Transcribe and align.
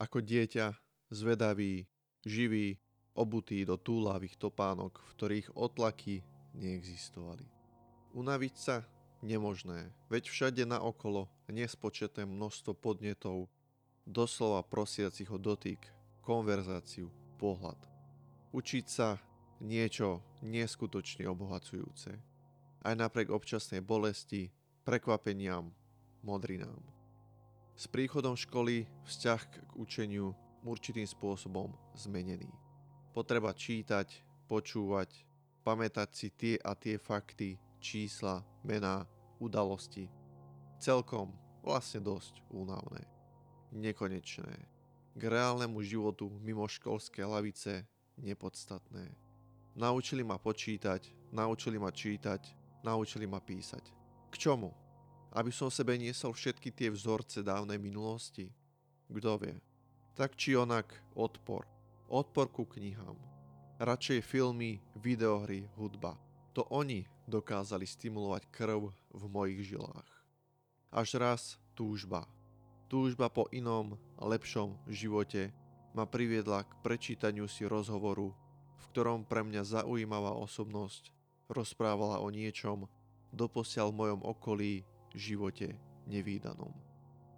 Ako 0.00 0.24
dieťa, 0.24 0.72
zvedavý, 1.12 1.84
živý, 2.24 2.80
obutý 3.12 3.68
do 3.68 3.76
túlavých 3.76 4.40
topánok, 4.40 4.96
v 4.96 5.10
ktorých 5.12 5.48
otlaky 5.52 6.24
neexistovali. 6.56 7.44
Unaviť 8.16 8.54
sa? 8.56 8.76
Nemožné, 9.20 9.92
veď 10.08 10.32
všade 10.32 10.64
naokolo 10.64 11.28
nespočeté 11.52 12.24
množstvo 12.24 12.72
podnetov, 12.72 13.52
doslova 14.08 14.64
prosiacich 14.64 15.28
o 15.28 15.36
dotyk, 15.36 15.76
konverzáciu, 16.24 17.12
pohľad. 17.36 17.76
Učiť 18.56 18.86
sa 18.88 19.20
niečo 19.60 20.24
neskutočne 20.40 21.28
obohacujúce. 21.28 22.16
Aj 22.80 22.94
napriek 22.96 23.28
občasnej 23.28 23.84
bolesti, 23.84 24.48
prekvapeniam, 24.88 25.68
modrinám. 26.24 26.99
S 27.80 27.88
príchodom 27.88 28.36
školy 28.36 28.84
vzťah 29.08 29.40
k 29.40 29.54
učeniu 29.72 30.36
určitým 30.68 31.08
spôsobom 31.08 31.72
zmenený. 31.96 32.52
Potreba 33.16 33.56
čítať, 33.56 34.04
počúvať, 34.52 35.24
pamätať 35.64 36.08
si 36.12 36.28
tie 36.28 36.54
a 36.60 36.76
tie 36.76 37.00
fakty, 37.00 37.56
čísla, 37.80 38.44
mená, 38.60 39.08
udalosti. 39.40 40.12
Celkom 40.76 41.32
vlastne 41.64 42.04
dosť 42.04 42.44
únavné. 42.52 43.00
Nekonečné. 43.72 44.60
K 45.16 45.22
reálnemu 45.24 45.80
životu 45.80 46.28
mimo 46.44 46.68
školské 46.68 47.24
lavice 47.24 47.88
nepodstatné. 48.20 49.08
Naučili 49.72 50.20
ma 50.20 50.36
počítať, 50.36 51.32
naučili 51.32 51.80
ma 51.80 51.88
čítať, 51.88 52.44
naučili 52.84 53.24
ma 53.24 53.40
písať. 53.40 53.84
K 54.28 54.34
čomu? 54.36 54.79
Aby 55.30 55.54
som 55.54 55.70
sebe 55.70 55.94
niesol 55.94 56.34
všetky 56.34 56.74
tie 56.74 56.90
vzorce 56.90 57.46
dávnej 57.46 57.78
minulosti? 57.78 58.50
Kto 59.06 59.38
vie? 59.38 59.54
Tak 60.18 60.34
či 60.34 60.58
onak 60.58 60.90
odpor. 61.14 61.66
Odpor 62.10 62.50
ku 62.50 62.66
knihám. 62.66 63.14
Radšej 63.78 64.26
filmy, 64.26 64.82
videohry, 64.98 65.70
hudba. 65.78 66.18
To 66.58 66.66
oni 66.74 67.06
dokázali 67.30 67.86
stimulovať 67.86 68.50
krv 68.50 68.90
v 68.90 69.22
mojich 69.30 69.70
žilách. 69.70 70.10
Až 70.90 71.22
raz 71.22 71.42
túžba. 71.78 72.26
Túžba 72.90 73.30
po 73.30 73.46
inom, 73.54 73.94
lepšom 74.18 74.74
živote 74.90 75.54
ma 75.94 76.10
priviedla 76.10 76.66
k 76.66 76.72
prečítaniu 76.82 77.46
si 77.46 77.62
rozhovoru, 77.70 78.34
v 78.82 78.84
ktorom 78.90 79.22
pre 79.22 79.46
mňa 79.46 79.62
zaujímavá 79.62 80.34
osobnosť 80.42 81.14
rozprávala 81.46 82.18
o 82.18 82.26
niečom 82.34 82.90
doposiaľ 83.30 83.94
v 83.94 83.98
mojom 84.02 84.20
okolí 84.26 84.72
živote 85.14 85.74
nevýdanom. 86.06 86.70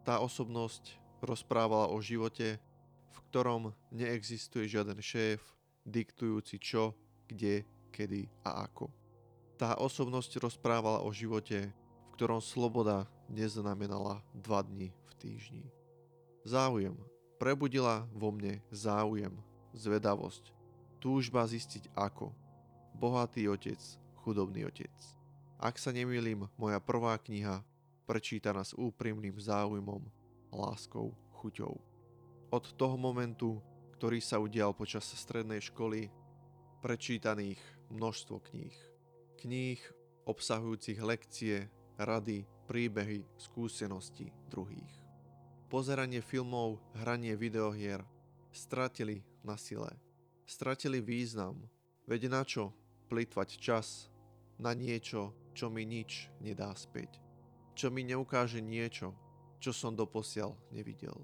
Tá 0.03 0.19
osobnosť 0.19 0.99
rozprávala 1.23 1.93
o 1.93 1.99
živote, 2.03 2.59
v 3.13 3.19
ktorom 3.31 3.71
neexistuje 3.95 4.67
žiaden 4.67 4.99
šéf, 4.99 5.41
diktujúci 5.87 6.59
čo, 6.59 6.95
kde, 7.29 7.63
kedy 7.95 8.27
a 8.43 8.67
ako. 8.67 8.91
Tá 9.61 9.79
osobnosť 9.79 10.43
rozprávala 10.43 11.07
o 11.07 11.11
živote, 11.15 11.71
v 11.71 12.09
ktorom 12.19 12.43
sloboda 12.43 13.07
neznamenala 13.31 14.19
dva 14.35 14.67
dni 14.67 14.91
v 14.91 15.13
týždni. 15.23 15.67
Záujem. 16.43 16.99
Prebudila 17.39 18.07
vo 18.15 18.31
mne 18.31 18.63
záujem, 18.71 19.35
zvedavosť, 19.75 20.55
túžba 21.03 21.43
zistiť 21.43 21.91
ako. 21.99 22.31
Bohatý 22.95 23.51
otec, 23.51 23.79
chudobný 24.23 24.63
otec. 24.63 24.95
Ak 25.63 25.79
sa 25.79 25.95
nemýlim, 25.95 26.51
moja 26.59 26.83
prvá 26.83 27.15
kniha 27.23 27.63
prečítaná 28.11 28.67
s 28.67 28.75
úprimným 28.75 29.39
záujmom, 29.39 30.03
láskou, 30.51 31.15
chuťou. 31.39 31.79
Od 32.51 32.65
toho 32.75 32.99
momentu, 32.99 33.63
ktorý 33.95 34.19
sa 34.19 34.43
udial 34.43 34.75
počas 34.75 35.07
strednej 35.07 35.63
školy, 35.63 36.11
prečítaných 36.83 37.63
množstvo 37.95 38.43
kníh 38.51 38.93
kníh 39.43 39.83
obsahujúcich 40.23 41.03
lekcie, 41.03 41.67
rady, 41.99 42.47
príbehy, 42.71 43.27
skúsenosti 43.35 44.31
druhých. 44.47 44.95
Pozeranie 45.67 46.23
filmov, 46.23 46.79
hranie 47.03 47.35
videohier 47.35 48.07
stratili 48.55 49.27
na 49.43 49.59
sile. 49.59 49.91
Stratili 50.47 51.03
význam, 51.03 51.59
veď 52.07 52.31
na 52.31 52.47
čo 52.47 52.71
plýtvať 53.11 53.59
čas 53.59 54.12
na 54.59 54.77
niečo, 54.77 55.33
čo 55.53 55.69
mi 55.69 55.85
nič 55.85 56.33
nedá 56.41 56.73
späť. 56.77 57.21
Čo 57.73 57.89
mi 57.89 58.05
neukáže 58.05 58.61
niečo, 58.61 59.17
čo 59.63 59.71
som 59.73 59.97
doposiaľ 59.97 60.57
nevidel. 60.75 61.15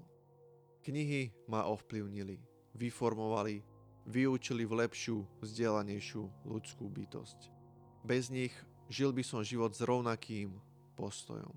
Knihy 0.85 1.29
ma 1.51 1.67
ovplyvnili, 1.67 2.39
vyformovali, 2.73 3.61
vyučili 4.07 4.63
v 4.65 4.87
lepšiu, 4.87 5.17
vzdelanejšiu 5.43 6.23
ľudskú 6.47 6.89
bytosť. 6.89 7.51
Bez 8.01 8.31
nich 8.31 8.55
žil 8.87 9.11
by 9.13 9.21
som 9.21 9.45
život 9.45 9.75
s 9.75 9.85
rovnakým 9.85 10.55
postojom. 10.95 11.53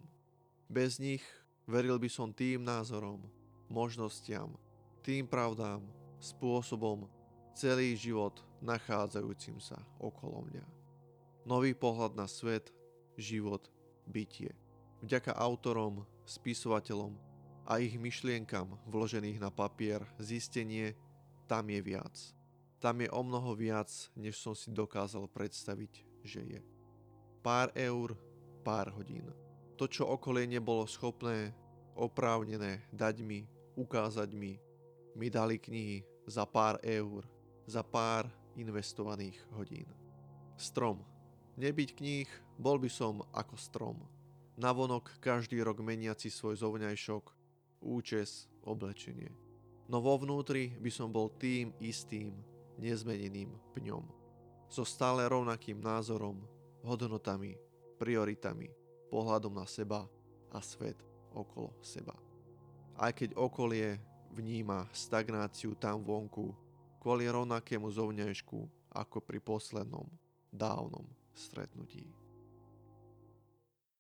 Bez 0.69 0.99
nich 0.99 1.23
veril 1.65 1.97
by 1.97 2.11
som 2.11 2.35
tým 2.35 2.67
názorom, 2.67 3.23
možnostiam, 3.71 4.53
tým 5.01 5.25
pravdám, 5.25 5.81
spôsobom, 6.21 7.09
celý 7.57 7.97
život 7.97 8.43
nachádzajúcim 8.63 9.59
sa 9.59 9.81
okolo 9.99 10.47
mňa. 10.51 10.82
Nový 11.43 11.75
pohľad 11.75 12.15
na 12.15 12.31
svet, 12.31 12.71
život, 13.19 13.67
bytie. 14.07 14.55
Vďaka 15.03 15.35
autorom, 15.35 16.07
spisovateľom 16.23 17.19
a 17.67 17.83
ich 17.83 17.99
myšlienkam 17.99 18.79
vložených 18.87 19.43
na 19.43 19.51
papier 19.51 20.03
zistenie, 20.23 20.95
tam 21.51 21.67
je 21.67 21.81
viac. 21.83 22.15
Tam 22.79 22.99
je 22.99 23.11
o 23.11 23.23
mnoho 23.23 23.55
viac, 23.55 23.91
než 24.15 24.39
som 24.39 24.55
si 24.55 24.71
dokázal 24.71 25.27
predstaviť 25.31 26.13
že 26.23 26.41
je. 26.47 26.61
Pár 27.43 27.75
eur, 27.75 28.15
pár 28.63 28.95
hodín. 28.95 29.27
To, 29.75 29.91
čo 29.91 30.07
okolie 30.07 30.47
nebolo 30.47 30.87
schopné, 30.87 31.51
oprávnené 31.99 32.87
dať 32.95 33.27
mi, 33.27 33.51
ukázať 33.75 34.31
mi, 34.31 34.63
mi 35.19 35.27
dali 35.27 35.59
knihy 35.59 36.07
za 36.31 36.47
pár 36.47 36.79
eur, 36.87 37.27
za 37.67 37.83
pár 37.83 38.31
investovaných 38.55 39.43
hodín. 39.59 39.91
Strom. 40.55 41.12
Nebyť 41.53 41.91
kníh, 42.01 42.29
bol 42.57 42.81
by 42.81 42.89
som 42.89 43.21
ako 43.37 43.57
strom. 43.61 43.99
Navonok 44.57 45.21
každý 45.21 45.61
rok 45.61 45.85
meniaci 45.85 46.33
svoj 46.33 46.57
zovňajšok, 46.57 47.25
účes, 47.85 48.49
oblečenie. 48.65 49.29
No 49.93 50.01
vo 50.01 50.17
vnútri 50.17 50.73
by 50.81 50.89
som 50.89 51.13
bol 51.13 51.29
tým 51.37 51.77
istým, 51.77 52.33
nezmeneným 52.81 53.53
pňom 53.77 54.01
so 54.73 54.89
stále 54.89 55.29
rovnakým 55.29 55.77
názorom, 55.77 56.41
hodnotami, 56.81 57.61
prioritami, 58.01 58.73
pohľadom 59.13 59.53
na 59.53 59.69
seba 59.69 60.09
a 60.49 60.59
svet 60.65 60.97
okolo 61.37 61.77
seba. 61.85 62.17
Aj 62.97 63.13
keď 63.13 63.37
okolie 63.37 64.01
vníma 64.33 64.89
stagnáciu 64.97 65.77
tam 65.77 66.01
vonku 66.01 66.57
kvôli 66.97 67.29
rovnakému 67.29 67.93
zovňajšku 67.93 68.89
ako 68.97 69.21
pri 69.21 69.37
poslednom, 69.45 70.09
dávnom 70.49 71.05
stretnutí. 71.35 72.22